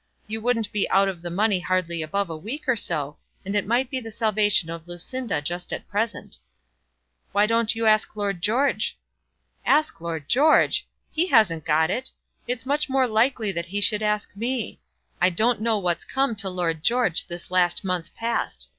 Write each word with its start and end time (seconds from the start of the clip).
You 0.25 0.41
wouldn't 0.41 0.71
be 0.71 0.89
out 0.89 1.07
of 1.07 1.21
the 1.21 1.29
money 1.29 1.59
hardly 1.59 2.01
above 2.01 2.27
a 2.31 2.35
week 2.35 2.67
or 2.67 2.75
so, 2.75 3.17
and 3.45 3.55
it 3.55 3.67
might 3.67 3.91
be 3.91 3.99
the 3.99 4.09
salvation 4.09 4.67
of 4.71 4.87
Lucinda 4.87 5.43
just 5.43 5.71
at 5.71 5.87
present." 5.87 6.39
"Why 7.33 7.45
don't 7.45 7.75
you 7.75 7.85
ask 7.85 8.15
Lord 8.15 8.41
George?" 8.41 8.97
"Ask 9.63 10.01
Lord 10.01 10.27
George! 10.27 10.87
He 11.11 11.27
hasn't 11.27 11.65
got 11.65 11.91
it. 11.91 12.09
It's 12.47 12.65
much 12.65 12.89
more 12.89 13.05
likely 13.05 13.51
that 13.51 13.67
he 13.67 13.79
should 13.79 14.01
ask 14.01 14.35
me. 14.35 14.79
I 15.21 15.29
don't 15.29 15.61
know 15.61 15.77
what's 15.77 16.03
come 16.03 16.35
to 16.37 16.49
Lord 16.49 16.81
George 16.83 17.27
this 17.27 17.51
last 17.51 17.83
month 17.83 18.11
past. 18.15 18.69